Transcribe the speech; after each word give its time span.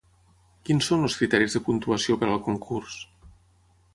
Quins 0.69 0.87
són 0.91 1.07
els 1.07 1.17
criteris 1.19 1.57
de 1.57 1.61
puntuació 1.69 2.17
per 2.23 2.29
al 2.31 2.43
concurs? 2.47 2.99